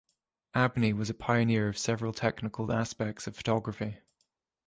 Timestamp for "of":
1.69-1.77, 3.27-3.35